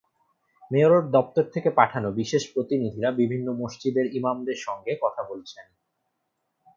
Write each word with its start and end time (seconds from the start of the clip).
মেয়রের 0.71 1.05
দপ্তর 1.11 1.45
থেকে 1.53 1.69
পাঠানো 1.69 2.09
বিশেষ 2.11 2.43
প্রতিনিধিরা 2.53 3.09
বিভিন্ন 3.11 3.47
মসজিদের 3.53 4.05
ইমামদের 4.13 4.57
সঙ্গে 4.57 4.93
কথা 5.01 5.21
বলছেন। 5.23 5.65